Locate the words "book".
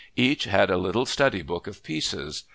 1.43-1.67